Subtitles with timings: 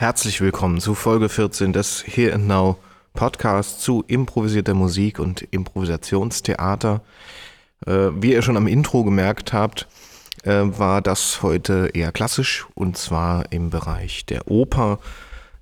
[0.00, 2.78] Herzlich willkommen zu Folge 14 des Here and Now
[3.12, 7.02] Podcasts zu improvisierter Musik und Improvisationstheater.
[7.86, 9.88] Äh, wie ihr schon am Intro gemerkt habt,
[10.44, 15.00] äh, war das heute eher klassisch und zwar im Bereich der Oper.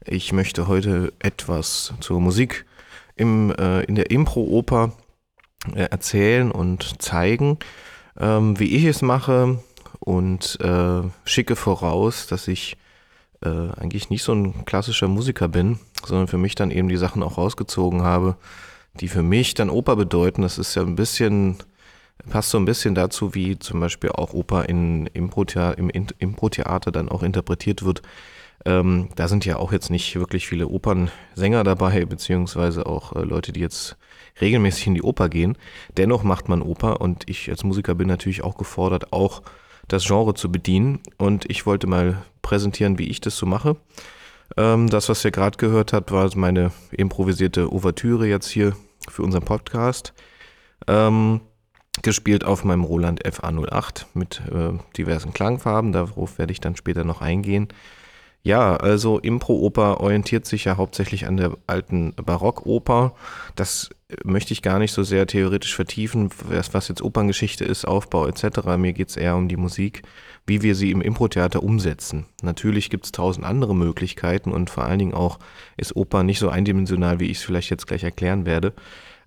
[0.06, 2.64] Ich möchte heute etwas zur Musik
[3.16, 4.92] im, äh, in der Impro-Oper
[5.74, 7.58] äh, erzählen und zeigen,
[8.16, 9.58] ähm, wie ich es mache
[9.98, 10.58] und
[11.24, 12.76] schicke voraus, dass ich
[13.44, 17.22] äh, eigentlich nicht so ein klassischer Musiker bin, sondern für mich dann eben die Sachen
[17.22, 18.36] auch rausgezogen habe,
[19.00, 20.42] die für mich dann Oper bedeuten.
[20.42, 21.56] Das ist ja ein bisschen,
[22.28, 27.22] passt so ein bisschen dazu, wie zum Beispiel auch Oper in im Impro-Theater dann auch
[27.22, 28.02] interpretiert wird.
[28.64, 33.52] Ähm, da sind ja auch jetzt nicht wirklich viele Opernsänger dabei, beziehungsweise auch äh, Leute,
[33.52, 33.96] die jetzt
[34.40, 35.56] regelmäßig in die Oper gehen.
[35.96, 39.42] Dennoch macht man Oper und ich als Musiker bin natürlich auch gefordert, auch
[39.88, 41.00] das Genre zu bedienen.
[41.16, 43.76] Und ich wollte mal präsentieren, wie ich das so mache.
[44.56, 48.74] Ähm, das, was ihr gerade gehört habt, war meine improvisierte Ouvertüre jetzt hier
[49.08, 50.14] für unseren Podcast.
[50.86, 51.40] Ähm,
[52.02, 55.92] gespielt auf meinem Roland FA08 mit äh, diversen Klangfarben.
[55.92, 57.68] Darauf werde ich dann später noch eingehen.
[58.42, 63.14] Ja, also Impro-Oper orientiert sich ja hauptsächlich an der alten Barockoper.
[63.56, 63.90] Das
[64.24, 68.76] möchte ich gar nicht so sehr theoretisch vertiefen, was jetzt Operngeschichte ist, Aufbau etc.
[68.78, 70.02] Mir geht es eher um die Musik,
[70.46, 72.26] wie wir sie im Impro-Theater umsetzen.
[72.42, 75.38] Natürlich gibt es tausend andere Möglichkeiten und vor allen Dingen auch
[75.76, 78.72] ist Oper nicht so eindimensional, wie ich es vielleicht jetzt gleich erklären werde.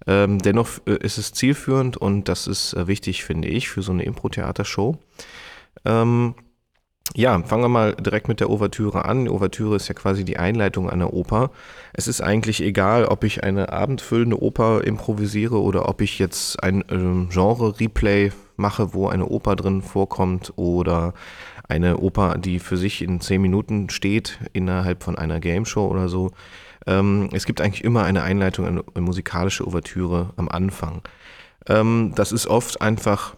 [0.07, 3.91] Ähm, dennoch äh, ist es zielführend und das ist äh, wichtig, finde ich, für so
[3.91, 4.97] eine Impro-Theater-Show.
[5.85, 6.33] Ähm,
[7.15, 9.25] ja, fangen wir mal direkt mit der Ouvertüre an.
[9.25, 11.51] Die Ouvertüre ist ja quasi die Einleitung einer Oper.
[11.93, 16.81] Es ist eigentlich egal, ob ich eine abendfüllende Oper improvisiere oder ob ich jetzt ein
[16.81, 21.13] äh, Genre-Replay mache, wo eine Oper drin vorkommt oder
[21.67, 26.07] eine Oper, die für sich in zehn Minuten steht, innerhalb von einer Game Show oder
[26.07, 26.31] so.
[26.87, 31.01] Ähm, es gibt eigentlich immer eine Einleitung, eine, eine musikalische Ouvertüre am Anfang.
[31.67, 33.35] Ähm, das ist oft einfach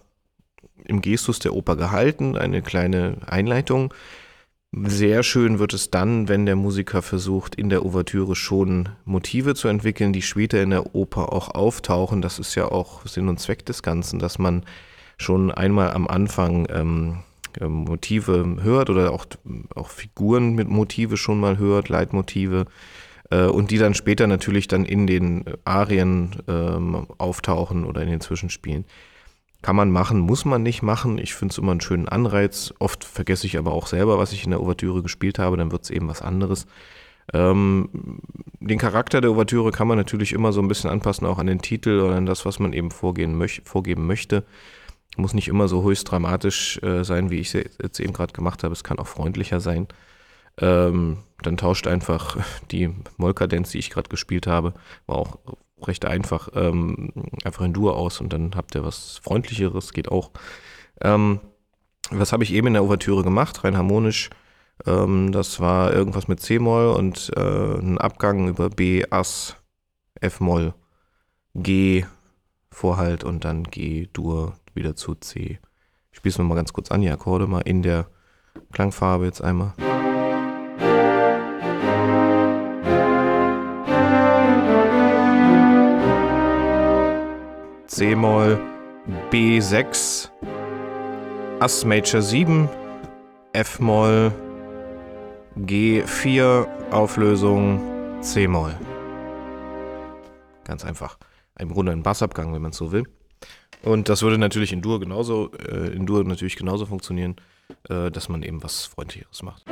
[0.86, 3.94] im Gestus der Oper gehalten, eine kleine Einleitung.
[4.76, 9.68] Sehr schön wird es dann, wenn der Musiker versucht, in der Ouvertüre schon Motive zu
[9.68, 12.24] entwickeln, die später in der Oper auch auftauchen.
[12.24, 14.64] Das ist ja auch Sinn und Zweck des Ganzen, dass man
[15.18, 17.20] schon einmal am Anfang ähm,
[17.62, 19.28] ähm Motive hört oder auch,
[19.76, 22.66] auch Figuren mit Motive schon mal hört, Leitmotive
[23.30, 28.22] äh, und die dann später natürlich dann in den Arien ähm, auftauchen oder in den
[28.22, 28.86] Zwischenspielen.
[29.64, 31.18] Kann man machen, muss man nicht machen.
[31.18, 32.74] Ich finde es immer einen schönen Anreiz.
[32.80, 35.84] Oft vergesse ich aber auch selber, was ich in der Ouvertüre gespielt habe, dann wird
[35.84, 36.68] es eben was anderes.
[37.34, 38.20] Ähm,
[38.60, 41.62] den Charakter der Ouvertüre kann man natürlich immer so ein bisschen anpassen, auch an den
[41.62, 44.44] Titel oder an das, was man eben vorgehen möch vorgeben möchte.
[45.16, 48.66] Muss nicht immer so höchst dramatisch äh, sein, wie ich es jetzt eben gerade gemacht
[48.66, 48.74] habe.
[48.74, 49.88] Es kann auch freundlicher sein.
[50.58, 52.36] Ähm, dann tauscht einfach
[52.72, 54.74] die Mollkadenz, die ich gerade gespielt habe,
[55.06, 55.38] war auch
[55.88, 57.12] recht einfach, ähm,
[57.44, 60.32] einfach in Dur aus und dann habt ihr was Freundlicheres, geht auch.
[61.02, 61.40] Ähm,
[62.12, 64.30] was habe ich eben in der Ouvertüre gemacht, rein harmonisch?
[64.86, 69.56] Ähm, das war irgendwas mit C-Moll und äh, ein Abgang über B, Ass,
[70.20, 70.74] F-Moll,
[71.56, 72.06] G,
[72.72, 75.60] Vorhalt und dann G, Dur, wieder zu C.
[76.12, 78.08] Ich spiele es mir mal ganz kurz an, die Akkorde mal in der
[78.72, 79.74] Klangfarbe jetzt einmal.
[87.94, 88.60] C-Moll,
[89.30, 90.28] B6,
[91.60, 92.68] Ass Major 7,
[93.54, 94.32] F-Moll,
[95.60, 97.80] G4, Auflösung,
[98.20, 98.74] C-Moll.
[100.64, 101.20] Ganz einfach.
[101.60, 103.04] Im Grunde ein Bassabgang, wenn man es so will.
[103.84, 107.36] Und das würde natürlich in Dur genauso, äh, in Dur natürlich genauso funktionieren,
[107.90, 109.66] äh, dass man eben was Freundlicheres macht.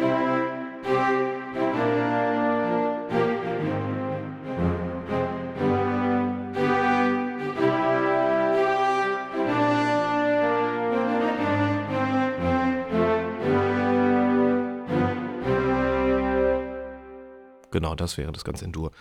[18.01, 18.92] Das wäre das ganze Endur.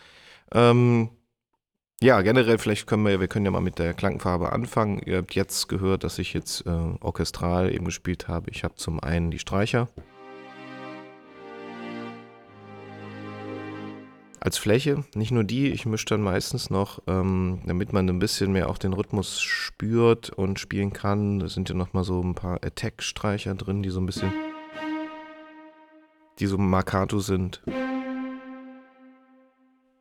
[0.52, 1.10] Ähm,
[2.02, 5.02] ja, generell, vielleicht können wir, wir können ja mal mit der Klangfarbe anfangen.
[5.04, 6.70] Ihr habt jetzt gehört, dass ich jetzt äh,
[7.00, 8.50] orchestral eben gespielt habe.
[8.50, 9.88] Ich habe zum einen die Streicher.
[14.40, 18.52] Als Fläche, nicht nur die, ich mische dann meistens noch, ähm, damit man ein bisschen
[18.52, 21.40] mehr auch den Rhythmus spürt und spielen kann.
[21.40, 24.32] Da sind ja nochmal so ein paar Attack-Streicher drin, die so ein bisschen,
[26.38, 27.62] die so marcato sind.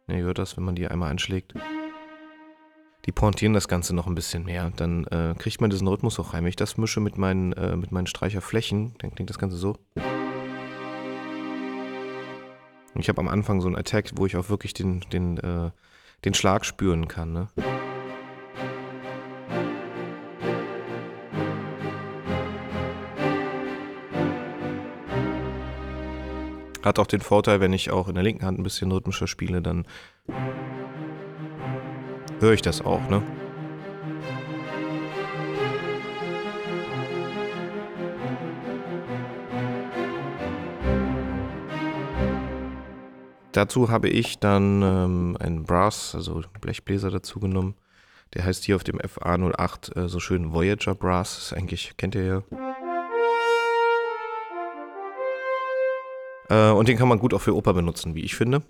[0.09, 1.53] Ihr hört das, wenn man die einmal anschlägt.
[3.05, 4.71] Die pointieren das Ganze noch ein bisschen mehr.
[4.75, 6.43] Dann äh, kriegt man diesen Rhythmus auch rein.
[6.43, 9.77] Wenn ich das mische mit meinen, äh, mit meinen Streicherflächen, dann klingt das Ganze so.
[12.95, 15.71] Ich habe am Anfang so einen Attack, wo ich auch wirklich den, den, äh,
[16.25, 17.31] den Schlag spüren kann.
[17.31, 17.47] Ne?
[26.83, 29.61] Hat auch den Vorteil, wenn ich auch in der linken Hand ein bisschen rhythmischer spiele,
[29.61, 29.85] dann
[32.39, 33.21] höre ich das auch, ne?
[43.51, 47.75] Dazu habe ich dann ähm, einen Brass, also Blechbläser dazu genommen.
[48.33, 51.35] Der heißt hier auf dem FA08 äh, so schön Voyager Brass.
[51.35, 52.68] Das ist eigentlich, kennt ihr ja.
[56.49, 58.61] Äh, und den kann man gut auch für Oper benutzen, wie ich finde.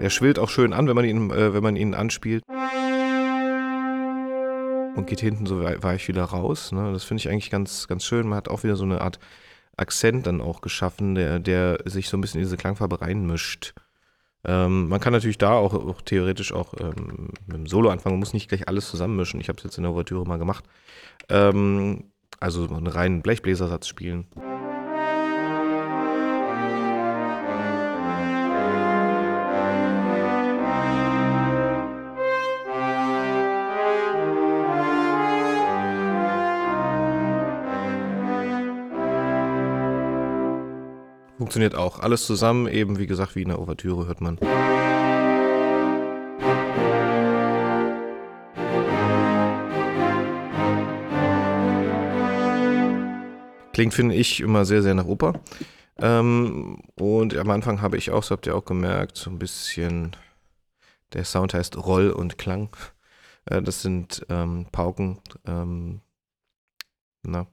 [0.00, 2.44] Der schwillt auch schön an, wenn man ihn, äh, wenn man ihn anspielt.
[4.96, 6.72] Und geht hinten so weich wieder raus.
[6.72, 6.92] Ne?
[6.92, 8.28] Das finde ich eigentlich ganz, ganz schön.
[8.28, 9.18] Man hat auch wieder so eine Art
[9.76, 13.74] Akzent dann auch geschaffen, der, der sich so ein bisschen in diese Klangfarbe reinmischt.
[14.44, 18.14] Ähm, man kann natürlich da auch, auch theoretisch auch ähm, mit dem Solo anfangen.
[18.14, 19.40] Man muss nicht gleich alles zusammenmischen.
[19.40, 20.64] Ich habe es jetzt in der Ouvertüre mal gemacht.
[21.28, 22.04] Ähm,
[22.40, 24.26] also einen reinen Blechbläsersatz spielen.
[41.54, 42.00] Funktioniert auch.
[42.00, 44.40] Alles zusammen, eben wie gesagt, wie in der Ouvertüre hört man.
[53.72, 55.34] Klingt, finde ich, immer sehr, sehr nach Oper.
[55.98, 60.16] Ähm, und am Anfang habe ich auch, so habt ihr auch gemerkt, so ein bisschen,
[61.12, 62.76] der Sound heißt Roll und Klang.
[63.44, 66.00] Äh, das sind ähm, Pauken, ähm,
[67.22, 67.46] na,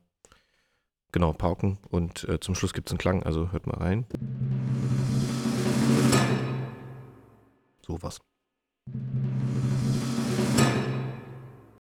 [1.11, 4.05] Genau, Pauken und äh, zum Schluss gibt es einen Klang, also hört mal rein.
[7.85, 8.19] Sowas.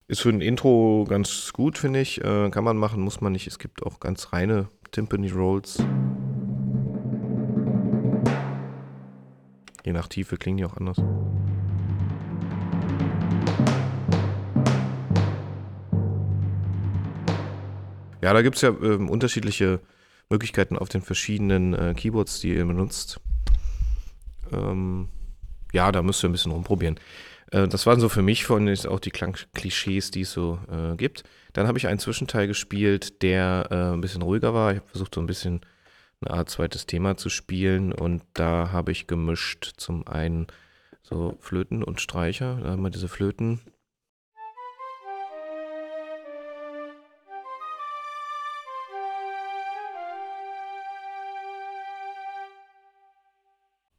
[0.09, 2.23] Ist für ein Intro ganz gut, finde ich.
[2.23, 3.47] Äh, kann man machen, muss man nicht.
[3.47, 5.83] Es gibt auch ganz reine Timpani Rolls.
[9.85, 10.99] Je nach Tiefe klingen die auch anders.
[18.25, 19.81] Ja, da gibt es ja äh, unterschiedliche
[20.31, 23.21] Möglichkeiten auf den verschiedenen äh, Keyboards, die ihr benutzt.
[24.51, 25.11] Ähm,
[25.75, 26.99] ja, da müsst ihr ein bisschen rumprobieren.
[27.51, 31.25] Äh, das waren so für mich von auch die Klangklischees, die es so äh, gibt.
[31.53, 34.73] Dann habe ich einen Zwischenteil gespielt, der äh, ein bisschen ruhiger war.
[34.73, 35.61] Ich habe versucht, so ein bisschen
[36.23, 40.47] eine Art zweites Thema zu spielen und da habe ich gemischt zum einen
[41.03, 42.59] so Flöten und Streicher.
[42.63, 43.61] Da haben wir diese Flöten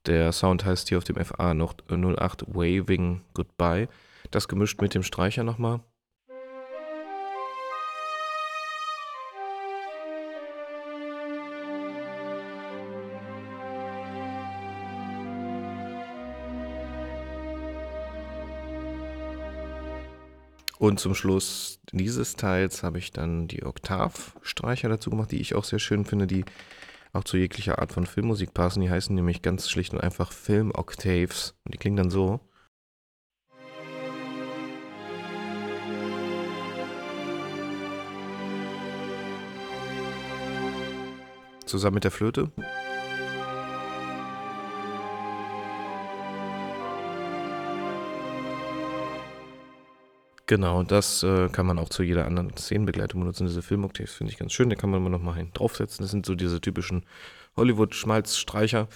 [0.06, 3.88] Der Sound heißt hier auf dem FA noch 08 Waving Goodbye.
[4.30, 5.80] Das gemischt mit dem Streicher nochmal.
[20.78, 25.64] Und zum Schluss dieses Teils habe ich dann die Oktavstreicher dazu gemacht, die ich auch
[25.64, 26.28] sehr schön finde.
[26.28, 26.46] Die
[27.16, 28.82] auch zu jeglicher Art von Filmmusik passen.
[28.82, 31.56] Die heißen nämlich ganz schlicht und einfach Film-Octaves.
[31.64, 32.40] Und die klingen dann so.
[41.66, 42.52] Zusammen mit der Flöte.
[50.48, 53.48] Genau, das äh, kann man auch zu jeder anderen Szenenbegleitung benutzen.
[53.48, 54.70] Diese Filmoktaves finde ich ganz schön.
[54.70, 56.04] Da kann man immer noch mal draufsetzen.
[56.04, 57.04] Das sind so diese typischen
[57.58, 58.88] Hollywood-Schmalzstreicher.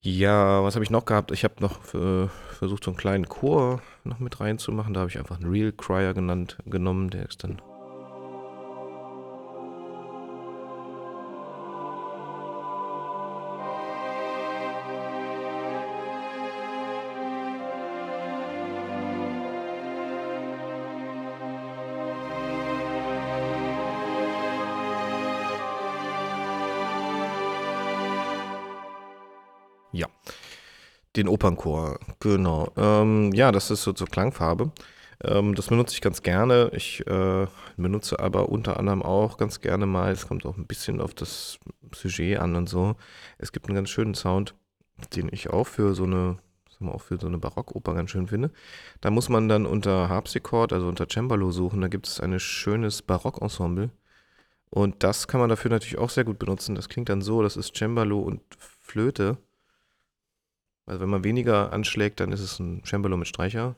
[0.00, 1.30] Ja, was habe ich noch gehabt?
[1.30, 4.92] Ich habe noch äh, versucht, so einen kleinen Chor noch mit reinzumachen.
[4.92, 7.10] Da habe ich einfach einen Real Crier genannt, genommen.
[7.10, 7.62] Der ist dann
[31.16, 32.72] den Opernchor, genau.
[32.76, 34.72] Ähm, ja, das ist so zur Klangfarbe.
[35.24, 36.70] Ähm, das benutze ich ganz gerne.
[36.74, 37.46] Ich äh,
[37.76, 41.58] benutze aber unter anderem auch ganz gerne mal, es kommt auch ein bisschen auf das
[41.94, 42.96] Sujet an und so.
[43.38, 44.54] Es gibt einen ganz schönen Sound,
[45.14, 46.38] den ich auch für so eine,
[46.80, 48.50] auch für so eine Barockoper ganz schön finde.
[49.00, 51.80] Da muss man dann unter Harpsichord, also unter Cembalo suchen.
[51.80, 53.90] Da gibt es ein schönes Barockensemble.
[54.70, 56.74] Und das kann man dafür natürlich auch sehr gut benutzen.
[56.74, 59.38] Das klingt dann so, das ist Cembalo und Flöte.
[60.86, 63.74] Also wenn man weniger anschlägt, dann ist es ein Cembalo mit Streicher.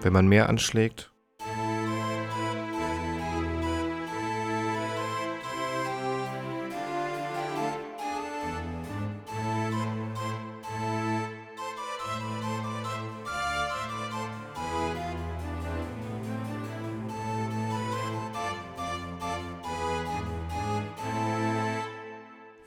[0.00, 1.12] Wenn man mehr anschlägt,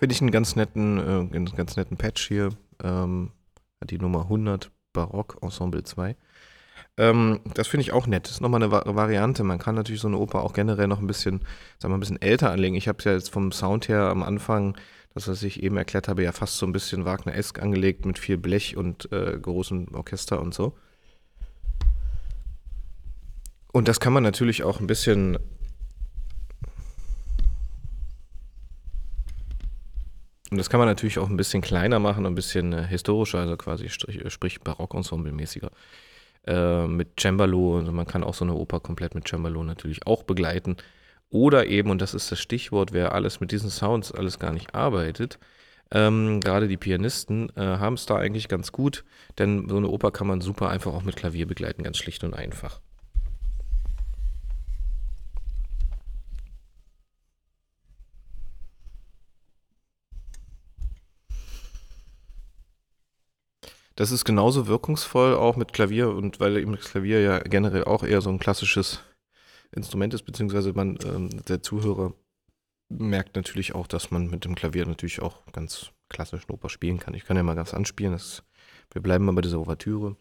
[0.02, 2.50] Finde ich einen ganz netten, äh, einen ganz netten Patch hier.
[2.84, 3.34] Ähm,
[3.84, 6.16] die Nummer 100 Barock Ensemble 2.
[6.98, 8.26] Ähm, das finde ich auch nett.
[8.26, 9.44] Das ist nochmal eine Va Variante.
[9.44, 11.42] Man kann natürlich so eine Oper auch generell noch ein bisschen,
[11.78, 12.76] sagen wir, ein bisschen älter anlegen.
[12.76, 14.76] Ich habe es ja jetzt vom Sound her am Anfang,
[15.14, 18.40] das, was ich eben erklärt habe, ja fast so ein bisschen Wagner-esk angelegt mit viel
[18.40, 20.76] Blech und äh, großem Orchester und so.
[23.72, 25.38] Und das kann man natürlich auch ein bisschen
[30.52, 33.56] Und das kann man natürlich auch ein bisschen kleiner machen, ein bisschen äh, historischer, also
[33.58, 35.72] quasi sprich, sprich Barock-Ensemble-mäßiger.
[36.46, 40.24] Äh, mit Cembalo, also man kann auch so eine Oper komplett mit Cembalo natürlich auch
[40.24, 40.76] begleiten.
[41.30, 44.76] Oder eben, und das ist das Stichwort, wer alles mit diesen Sounds alles gar nicht
[44.76, 45.40] arbeitet,
[45.92, 49.04] ähm, gerade die Pianisten äh, haben es da eigentlich ganz gut,
[49.40, 52.34] denn so eine Oper kann man super einfach auch mit Klavier begleiten, ganz schlicht und
[52.34, 52.82] einfach.
[64.02, 68.02] Das ist genauso wirkungsvoll auch mit Klavier und weil eben das Klavier ja generell auch
[68.02, 69.04] eher so ein klassisches
[69.72, 72.16] Instrument ist, beziehungsweise man, ähm, der Zuhörer
[72.90, 77.14] merkt natürlich auch, dass man mit dem Klavier natürlich auch ganz klassisch Oper spielen kann.
[77.14, 78.14] Ich kann ja mal ganz anspielen.
[78.14, 78.42] Das,
[78.92, 80.16] wir bleiben mal bei dieser Ouvertüre.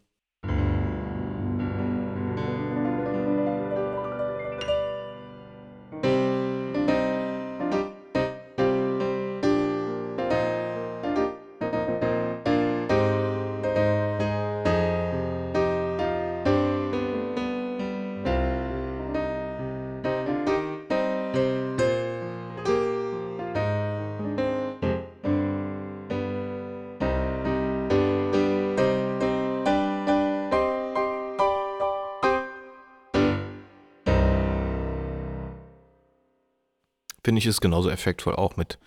[37.23, 38.79] Finde ich es genauso effektvoll auch mit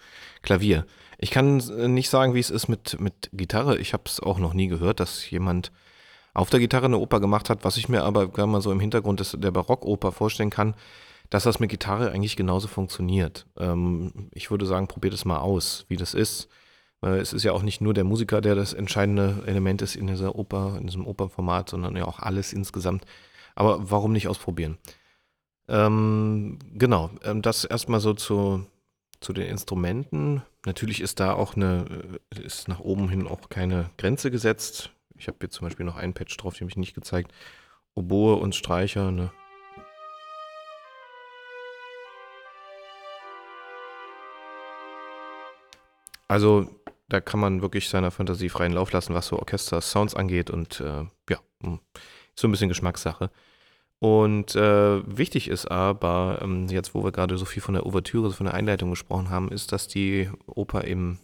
[0.42, 0.86] Klavier.
[1.18, 1.58] Ich kann
[1.94, 3.78] nicht sagen, wie es ist mit, mit Gitarre.
[3.78, 5.72] Ich habe es auch noch nie gehört, dass jemand
[6.34, 8.80] auf der Gitarre eine Oper gemacht hat, was ich mir aber gerade mal so im
[8.80, 10.76] Hintergrund des, der Barockoper vorstellen kann,
[11.30, 13.46] dass das mit Gitarre eigentlich genauso funktioniert.
[13.58, 16.50] Ähm, ich würde sagen, probiert es mal aus, wie das ist.
[17.02, 20.08] Weil es ist ja auch nicht nur der Musiker, der das entscheidende Element ist in
[20.08, 23.06] dieser Oper, in diesem Opernformat, sondern ja auch alles insgesamt.
[23.56, 24.78] Aber warum nicht ausprobieren?
[25.74, 28.64] Ähm, genau, ähm, das erstmal so zu,
[29.20, 30.44] zu den Instrumenten.
[30.68, 34.92] Natürlich ist da auch eine, äh, ist nach oben hin auch keine Grenze gesetzt.
[35.18, 37.34] Ich habe hier zum Beispiel noch einen Patch drauf, den habe ich nicht gezeigt.
[37.96, 39.32] Oboe und Streicher, ne?
[46.28, 46.68] Also
[47.10, 51.06] da kann man wirklich seiner Fantasie freien Lauf lassen, was so Orchester-Sounds angeht und äh,
[51.30, 51.80] ja, hm,
[52.36, 53.32] so ein bisschen Geschmackssache.
[54.04, 58.34] Und äh, wichtig ist aber, ähm, jetzt wo wir gerade so viel von der Ouvertüre,
[58.34, 61.20] von der Einleitung gesprochen haben, ist, dass die Oper im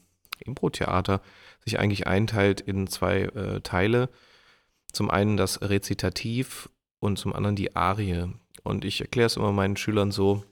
[0.46, 1.20] Impro-Theater
[1.66, 4.08] sich eigentlich einteilt in zwei äh, Teile.
[4.94, 6.70] Zum einen das Rezitativ
[7.02, 8.28] und zum anderen die Arie.
[8.64, 10.46] Und ich erkläre es immer meinen Schülern so,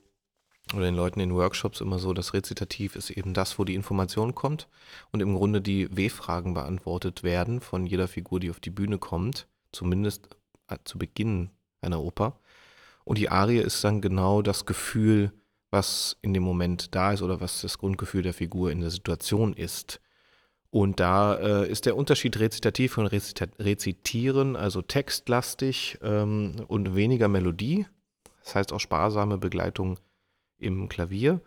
[0.73, 4.35] oder den Leuten in Workshops immer so, das Rezitativ ist eben das, wo die Information
[4.35, 4.67] kommt
[5.13, 9.47] und im Grunde die W-Fragen beantwortet werden von jeder Figur, die auf die Bühne kommt,
[9.71, 10.27] zumindest
[10.67, 12.39] äh, zu Beginn einer Oper.
[13.03, 15.31] Und die Arie ist dann genau das Gefühl,
[15.71, 19.53] was in dem Moment da ist oder was das Grundgefühl der Figur in der Situation
[19.53, 19.99] ist.
[20.69, 27.27] Und da äh, ist der Unterschied rezitativ von Rezita rezitieren, also textlastig ähm, und weniger
[27.27, 27.85] Melodie.
[28.43, 29.99] Das heißt auch sparsame Begleitung
[30.57, 31.41] im Klavier.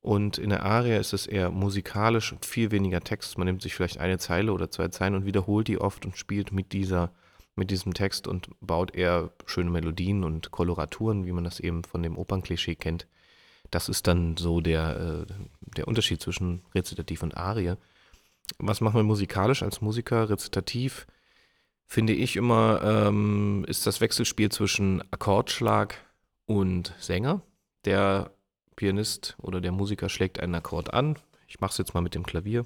[0.00, 3.38] Und in der Arie ist es eher musikalisch und viel weniger Text.
[3.38, 6.52] Man nimmt sich vielleicht eine Zeile oder zwei Zeilen und wiederholt die oft und spielt
[6.52, 7.12] mit dieser
[7.54, 12.02] mit diesem Text und baut eher schöne Melodien und Koloraturen, wie man das eben von
[12.02, 13.06] dem Opernklischee kennt.
[13.70, 15.32] Das ist dann so der, äh,
[15.76, 17.74] der Unterschied zwischen Rezitativ und Arie.
[18.58, 20.28] Was machen wir musikalisch als Musiker?
[20.28, 21.06] Rezitativ
[21.86, 25.96] finde ich immer, ähm, ist das Wechselspiel zwischen Akkordschlag
[26.46, 27.42] und Sänger.
[27.84, 28.30] Der
[28.76, 31.18] Pianist oder der Musiker schlägt einen Akkord an.
[31.46, 32.64] Ich mache es jetzt mal mit dem Klavier.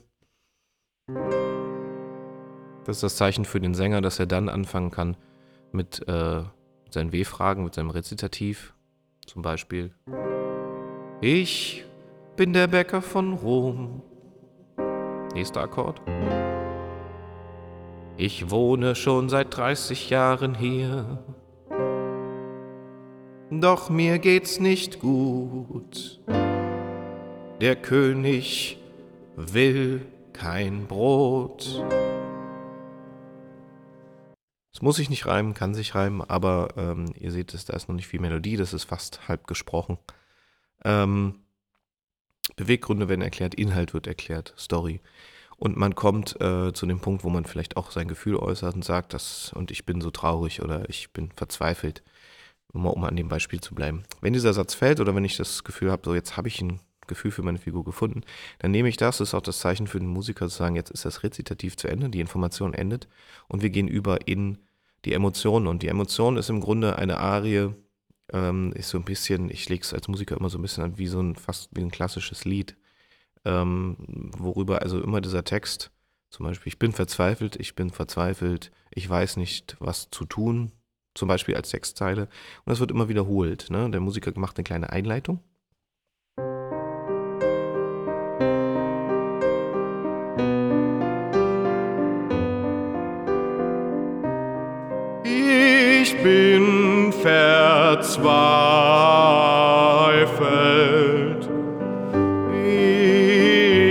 [2.87, 5.17] Das ist das Zeichen für den Sänger, dass er dann anfangen kann
[5.73, 6.43] mit äh,
[6.91, 8.75] seinen W-Fragen, mit seinem Rezitativ.
[9.27, 9.93] Zum Beispiel.
[11.21, 11.85] Ich
[12.37, 14.03] bin der Bäcker von Rom.
[15.35, 16.01] Nächster Akkord.
[18.17, 21.25] Ich wohne schon seit 30 Jahren hier.
[23.51, 26.21] Doch mir geht's nicht gut.
[27.61, 28.79] Der König
[29.35, 31.85] will kein Brot.
[34.77, 37.89] Es muss sich nicht reimen, kann sich reimen, aber ähm, ihr seht es, da ist
[37.89, 39.97] noch nicht viel Melodie, das ist fast halb gesprochen.
[40.85, 41.37] Ähm,
[42.57, 45.01] Beweggründe werden erklärt, Inhalt wird erklärt, Story.
[45.57, 48.85] Und man kommt äh, zu dem Punkt, wo man vielleicht auch sein Gefühl äußert und
[48.85, 52.03] sagt, das und ich bin so traurig oder ich bin verzweifelt,
[52.75, 54.03] um, um an dem Beispiel zu bleiben.
[54.21, 56.81] Wenn dieser Satz fällt oder wenn ich das Gefühl habe, so jetzt habe ich ein
[57.07, 58.25] Gefühl für meine Figur gefunden,
[58.59, 60.91] dann nehme ich das, das ist auch das Zeichen für den Musiker zu sagen, jetzt
[60.91, 63.09] ist das Rezitativ zu Ende, die Information endet
[63.49, 64.59] und wir gehen über in
[65.07, 65.67] die Emotionen.
[65.67, 67.71] Und die Emotion ist im Grunde eine Arie,
[68.33, 70.99] ähm, ist so ein bisschen, ich lege es als Musiker immer so ein bisschen an,
[70.99, 72.77] wie so ein fast wie ein klassisches Lied,
[73.45, 73.97] ähm,
[74.37, 75.93] worüber also immer dieser Text,
[76.31, 80.73] zum Beispiel, ich bin verzweifelt, ich bin verzweifelt, ich weiß nicht, was zu tun,
[81.15, 82.23] zum Beispiel als Textzeile.
[82.23, 83.71] Und das wird immer wiederholt.
[83.71, 83.89] Ne?
[83.91, 85.41] Der Musiker macht eine kleine Einleitung
[96.27, 98.17] bin verzweifelt.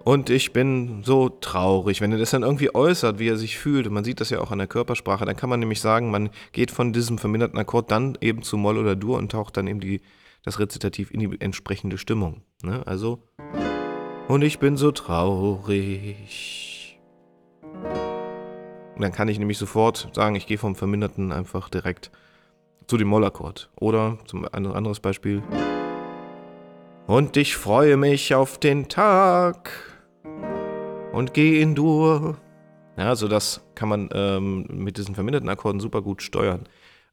[0.05, 3.87] Und ich bin so traurig, wenn er das dann irgendwie äußert, wie er sich fühlt,
[3.87, 6.31] und man sieht das ja auch an der Körpersprache, dann kann man nämlich sagen, man
[6.53, 9.81] geht von diesem verminderten Akkord dann eben zu Moll oder Dur und taucht dann eben
[9.81, 10.01] die,
[10.43, 12.43] das Rezitativ in die entsprechende Stimmung.
[12.63, 12.87] Ne?
[12.87, 13.23] Also,
[14.29, 16.19] und ich bin so traurig.
[18.95, 22.11] Und dann kann ich nämlich sofort sagen, ich gehe vom Verminderten einfach direkt
[22.87, 23.71] zu dem Mollakkord.
[23.77, 25.43] Oder zum ein anderes Beispiel.
[27.07, 29.71] Und ich freue mich auf den Tag
[31.13, 32.39] und gehe in Dur.
[32.97, 36.67] Ja, also das kann man ähm, mit diesen verminderten Akkorden super gut steuern.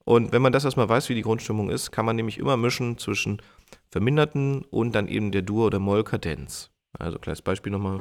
[0.03, 2.97] Und wenn man das erstmal weiß, wie die Grundstimmung ist, kann man nämlich immer mischen
[2.97, 3.41] zwischen
[3.89, 6.71] verminderten und dann eben der Dur- oder Moll-Kadenz.
[6.97, 7.99] Also kleines Beispiel nochmal.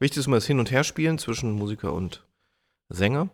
[0.00, 2.24] Wichtig ist immer das Hin- und Herspielen zwischen Musiker und
[2.88, 3.30] Sänger.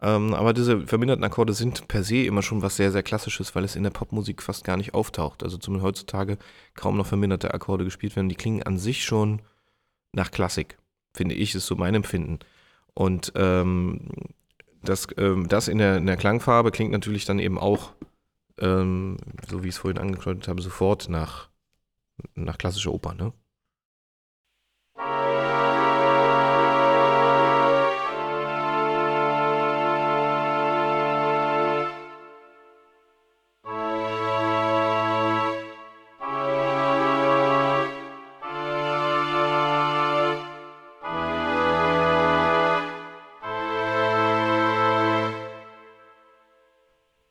[0.00, 3.62] Ähm, aber diese verminderten Akkorde sind per se immer schon was sehr, sehr Klassisches, weil
[3.62, 5.44] es in der Popmusik fast gar nicht auftaucht.
[5.44, 6.38] Also zumindest heutzutage
[6.74, 8.28] kaum noch verminderte Akkorde gespielt werden.
[8.28, 9.42] Die klingen an sich schon
[10.12, 10.76] nach Klassik,
[11.14, 12.40] finde ich, ist so mein Empfinden.
[12.94, 14.08] Und ähm,
[14.82, 17.92] das, ähm, das in, der, in der Klangfarbe klingt natürlich dann eben auch,
[18.58, 21.48] ähm, so wie ich es vorhin angedeutet habe, sofort nach,
[22.34, 23.32] nach klassischer Oper, ne?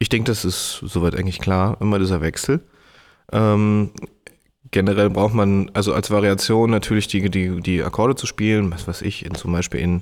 [0.01, 2.61] Ich denke, das ist soweit eigentlich klar, immer dieser Wechsel.
[3.31, 3.91] Ähm,
[4.71, 9.03] generell braucht man also als Variation natürlich die, die, die Akkorde zu spielen, was weiß
[9.03, 10.01] ich, in, zum Beispiel in,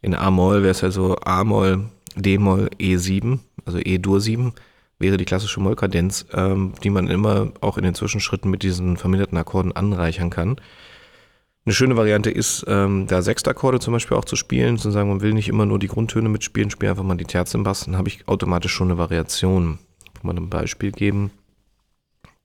[0.00, 4.54] in A-Moll wäre es also A-Moll, D-Moll, E7, also E-Dur 7
[4.98, 9.36] wäre die klassische Mollkadenz, ähm, die man immer auch in den Zwischenschritten mit diesen verminderten
[9.36, 10.56] Akkorden anreichern kann.
[11.64, 15.20] Eine schöne Variante ist, ähm, da Sechstakkorde zum Beispiel auch zu spielen, zu sagen, man
[15.20, 18.08] will nicht immer nur die Grundtöne mitspielen, spiele einfach mal die Terzen Bass, dann habe
[18.08, 19.78] ich automatisch schon eine Variation.
[20.14, 21.30] Kann man ein Beispiel geben.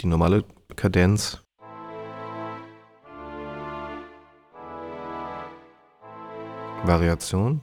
[0.02, 0.44] Die normale
[0.76, 1.40] Kadenz.
[6.86, 7.62] Variation.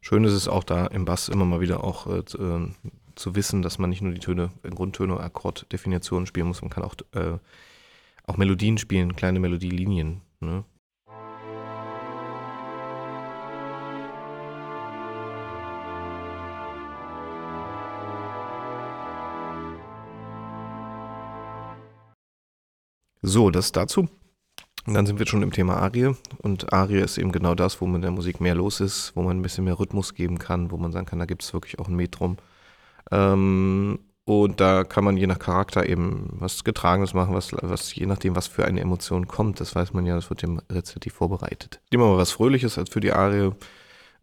[0.00, 2.22] Schön ist es auch da im Bass immer mal wieder auch äh,
[3.14, 6.84] zu, wissen, dass man nicht nur die Töne, äh, Grundtöne, Akkorddefinitionen spielen muss, man kann
[6.84, 7.38] auch, äh,
[8.26, 10.20] auch Melodien spielen, kleine Melodielinien.
[10.40, 10.64] Ne?
[23.24, 24.08] So, das dazu.
[24.84, 26.16] Und dann sind wir schon im Thema Arie.
[26.38, 29.22] Und Arie ist eben genau das, wo man in der Musik mehr los ist, wo
[29.22, 31.78] man ein bisschen mehr Rhythmus geben kann, wo man sagen kann, da gibt es wirklich
[31.78, 32.36] auch ein Metrum.
[33.10, 38.06] Ähm, und da kann man je nach Charakter eben was Getragenes machen, was, was je
[38.06, 39.60] nachdem, was für eine Emotion kommt.
[39.60, 41.80] Das weiß man ja, das wird dem Rezeptiv vorbereitet.
[41.90, 43.50] Immer mal was Fröhliches als für die Arie.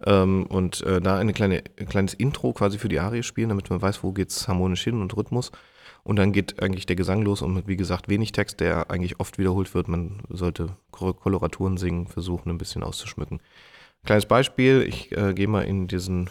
[0.05, 3.69] Ähm, und äh, da eine kleine, ein kleines Intro quasi für die Arie spielen, damit
[3.69, 5.51] man weiß, wo geht es harmonisch hin und Rhythmus.
[6.03, 9.37] Und dann geht eigentlich der Gesang los und wie gesagt wenig Text, der eigentlich oft
[9.37, 9.89] wiederholt wird.
[9.89, 13.41] Man sollte Koloraturen singen, versuchen ein bisschen auszuschmücken.
[14.05, 16.29] Kleines Beispiel, ich äh, gehe mal in diesen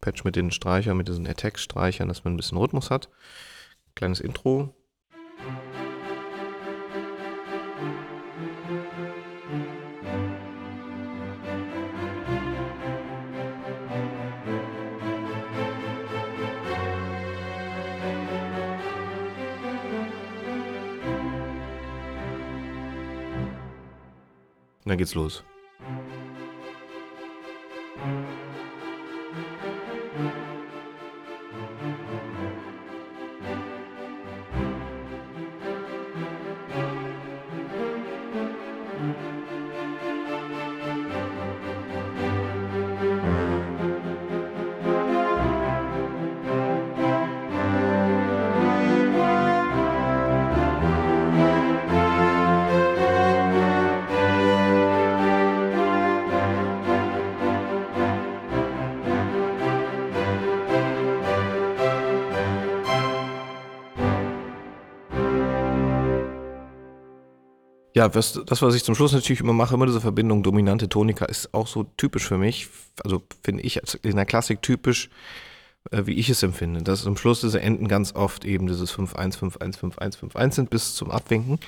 [0.00, 3.08] Patch mit den Streichern, mit diesen Attack-Streichern, dass man ein bisschen Rhythmus hat.
[3.94, 4.74] Kleines Intro.
[24.86, 25.44] Dann geht's los.
[67.94, 71.26] Ja, was, das, was ich zum Schluss natürlich immer mache, immer diese Verbindung dominante Tonika,
[71.26, 72.68] ist auch so typisch für mich.
[73.04, 75.10] Also finde ich in der Klassik typisch,
[75.92, 76.82] äh, wie ich es empfinde.
[76.82, 80.96] Dass am Schluss diese Enden ganz oft eben dieses 5-1, 5-1, 5-1, 5-1 sind bis
[80.96, 81.60] zum Abwinken.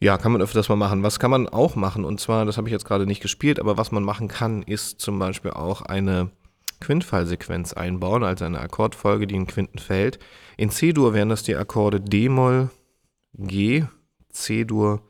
[0.00, 1.04] Ja, kann man öfters mal machen.
[1.04, 2.04] Was kann man auch machen?
[2.04, 5.00] Und zwar, das habe ich jetzt gerade nicht gespielt, aber was man machen kann, ist
[5.00, 6.30] zum Beispiel auch eine
[6.80, 10.18] Quintfallsequenz einbauen, also eine Akkordfolge, die in Quinten fällt.
[10.56, 12.70] In C-Dur wären das die Akkorde D-Moll,
[13.34, 13.84] G,
[14.30, 15.02] C-Dur,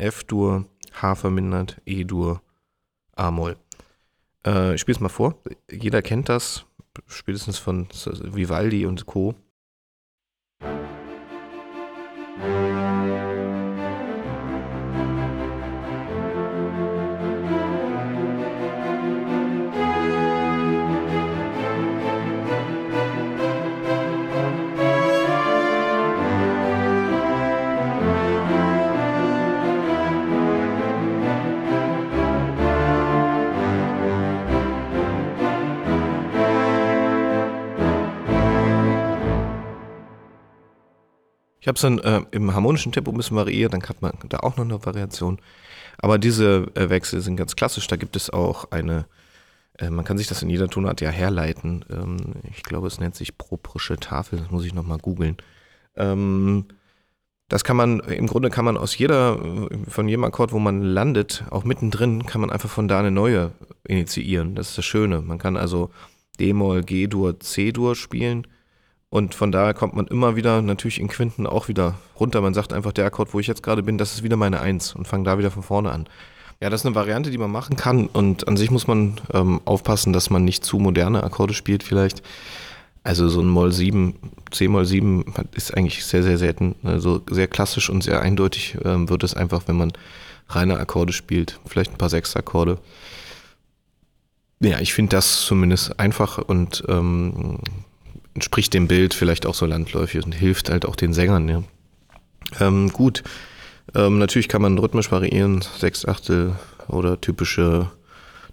[0.00, 2.42] F-Dur, H vermindert, E-Dur,
[3.14, 3.56] A-Moll.
[4.46, 5.38] Äh, ich spiele es mal vor.
[5.70, 6.66] Jeder kennt das,
[7.06, 9.34] spätestens von Vivaldi und Co.
[41.60, 44.38] Ich habe es dann äh, im harmonischen Tempo ein bisschen variiert, dann hat man da
[44.38, 45.38] auch noch eine Variation.
[45.98, 47.86] Aber diese äh, Wechsel sind ganz klassisch.
[47.86, 49.04] Da gibt es auch eine,
[49.78, 51.84] äh, man kann sich das in jeder Tonart ja herleiten.
[51.90, 52.16] Ähm,
[52.50, 55.36] ich glaube, es nennt sich proprische Tafel, das muss ich nochmal googeln.
[55.96, 56.66] Ähm,
[57.48, 61.44] das kann man, im Grunde kann man aus jeder, von jedem Akkord, wo man landet,
[61.50, 63.50] auch mittendrin, kann man einfach von da eine neue
[63.86, 64.54] initiieren.
[64.54, 65.20] Das ist das Schöne.
[65.20, 65.90] Man kann also
[66.38, 68.46] D-Moll, G-Dur, C-Dur spielen
[69.10, 72.40] und von daher kommt man immer wieder natürlich in Quinten auch wieder runter.
[72.40, 74.94] Man sagt einfach, der Akkord, wo ich jetzt gerade bin, das ist wieder meine Eins
[74.94, 76.08] und fange da wieder von vorne an.
[76.60, 79.60] Ja, das ist eine Variante, die man machen kann und an sich muss man ähm,
[79.64, 82.22] aufpassen, dass man nicht zu moderne Akkorde spielt vielleicht.
[83.02, 84.14] Also so ein Moll 7,
[84.50, 86.74] C-Moll 7 ist eigentlich sehr, sehr selten.
[86.82, 89.92] Also sehr klassisch und sehr eindeutig ähm, wird es einfach, wenn man
[90.50, 92.78] reine Akkorde spielt, vielleicht ein paar Sechsakkorde.
[94.60, 97.58] Ja, ich finde das zumindest einfach und ähm,
[98.34, 101.48] entspricht dem Bild vielleicht auch so landläufig und hilft halt auch den Sängern.
[101.48, 101.62] Ja.
[102.60, 103.22] Ähm, gut,
[103.94, 106.54] ähm, natürlich kann man rhythmisch variieren, Sechsachtel
[106.88, 107.90] oder typische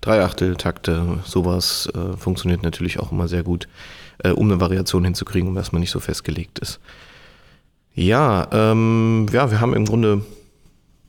[0.02, 3.68] Dreiachtel-Takte, sowas äh, funktioniert natürlich auch immer sehr gut
[4.24, 6.80] äh, um eine Variation hinzukriegen, um dass man nicht so festgelegt ist.
[7.94, 10.22] Ja, ähm, ja, wir haben im Grunde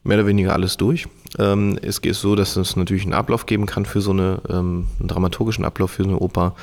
[0.04, 1.06] mehr oder weniger alles durch.
[1.38, 4.88] Ähm, es geht so, dass es natürlich einen Ablauf geben kann für so eine, ähm,
[4.98, 6.54] einen dramaturgischen Ablauf für eine Oper.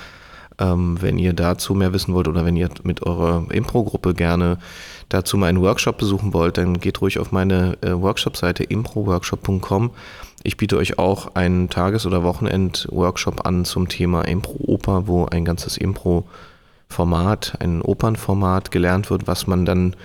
[0.57, 4.57] Ähm, wenn ihr dazu mehr wissen wollt oder wenn ihr mit eurer Impro-Gruppe gerne
[5.09, 9.91] dazu mal einen Workshop besuchen wollt, dann geht ruhig auf meine äh, Workshop-Seite improworkshop.com.
[10.43, 15.77] Ich biete euch auch einen Tages- oder Wochenend-Workshop an zum Thema Impro-Oper, wo ein ganzes
[15.77, 19.95] Impro-Format, ein Opernformat gelernt wird, was man dann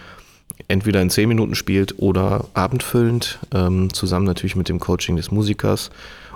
[0.68, 5.90] entweder in zehn Minuten spielt oder abendfüllend, ähm, zusammen natürlich mit dem Coaching des Musikers.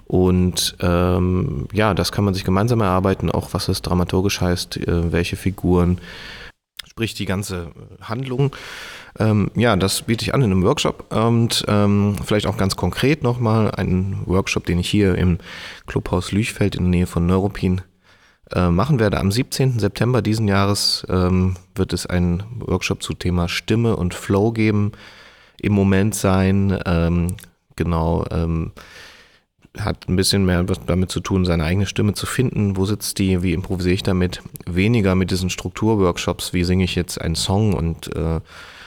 [0.07, 5.13] Und ähm, ja, das kann man sich gemeinsam erarbeiten, auch was es dramaturgisch heißt, äh,
[5.13, 5.99] welche Figuren,
[6.87, 8.55] sprich die ganze Handlung.
[9.19, 13.23] Ähm, ja, das biete ich an in einem Workshop und ähm, vielleicht auch ganz konkret
[13.23, 15.39] nochmal einen Workshop, den ich hier im
[15.87, 17.81] Clubhaus Lüchfeld in der Nähe von Neuruppin
[18.53, 19.19] äh, machen werde.
[19.19, 19.79] Am 17.
[19.79, 24.93] September diesen Jahres ähm, wird es einen Workshop zu Thema Stimme und Flow geben.
[25.61, 27.37] Im Moment sein, ähm,
[27.77, 28.73] genau, ähm,
[29.79, 32.77] hat ein bisschen mehr damit zu tun, seine eigene Stimme zu finden.
[32.77, 33.43] Wo sitzt die?
[33.43, 34.43] Wie improvisiere ich damit?
[34.67, 38.41] Weniger mit diesen Strukturworkshops, wie singe ich jetzt einen Song und äh,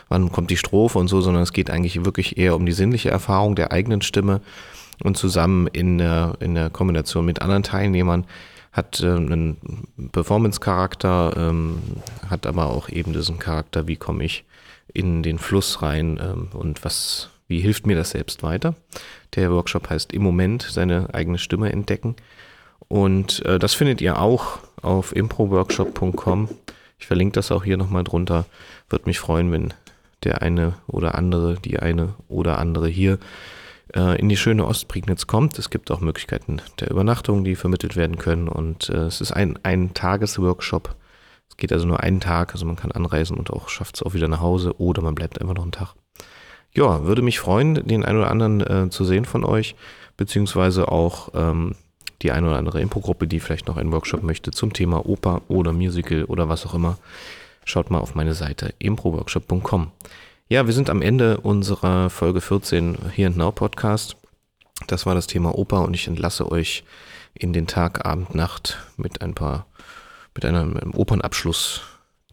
[0.10, 3.10] wann kommt die Strophe und so, sondern es geht eigentlich wirklich eher um die sinnliche
[3.10, 4.41] Erfahrung der eigenen Stimme
[5.04, 8.26] und zusammen in der, in der Kombination mit anderen Teilnehmern
[8.71, 9.58] hat äh, einen
[10.12, 11.82] Performance-Charakter, ähm,
[12.30, 14.45] hat aber auch eben diesen Charakter, wie komme ich
[14.93, 18.75] in den Fluss rein ähm, und was, wie hilft mir das selbst weiter.
[19.36, 22.15] Der Workshop heißt im Moment seine eigene Stimme entdecken.
[22.88, 26.49] Und äh, das findet ihr auch auf improworkshop.com.
[26.99, 28.45] Ich verlinke das auch hier nochmal drunter.
[28.89, 29.73] Würde mich freuen, wenn
[30.23, 33.19] der eine oder andere, die eine oder andere hier
[33.95, 35.60] äh, in die schöne Ostprignitz kommt.
[35.60, 38.47] Es gibt auch Möglichkeiten der Übernachtung, die vermittelt werden können.
[38.47, 40.95] Und äh, es ist ein, ein Tagesworkshop.
[41.49, 44.13] Es geht also nur einen Tag, also man kann anreisen und auch schafft es auch
[44.13, 45.95] wieder nach Hause oder man bleibt einfach noch einen Tag.
[46.73, 49.75] Ja, würde mich freuen, den einen oder anderen äh, zu sehen von euch,
[50.15, 51.75] beziehungsweise auch ähm,
[52.21, 55.73] die eine oder andere Impro-Gruppe, die vielleicht noch einen Workshop möchte zum Thema Oper oder
[55.73, 56.97] Musical oder was auch immer.
[57.65, 59.91] Schaut mal auf meine Seite improworkshop.com.
[60.49, 64.15] Ja, wir sind am Ende unserer Folge 14 hier in Now Podcast.
[64.88, 66.84] Das war das Thema Oper und ich entlasse euch
[67.34, 69.65] in den Tag, Abend, Nacht mit ein paar,
[70.34, 71.82] mit einem Opernabschluss,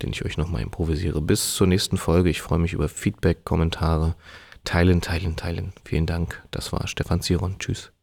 [0.02, 1.20] den ich euch nochmal improvisiere.
[1.20, 2.30] Bis zur nächsten Folge.
[2.30, 4.16] Ich freue mich über Feedback, Kommentare.
[4.64, 5.72] Teilen, teilen, teilen.
[5.84, 6.42] Vielen Dank.
[6.50, 7.58] Das war Stefan Ziron.
[7.58, 7.93] Tschüss.